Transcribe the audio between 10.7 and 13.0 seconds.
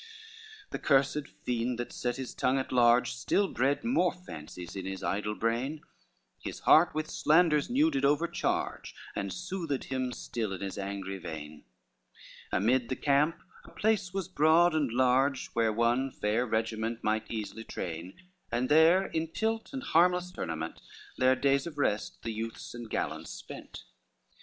angry vein; Amid the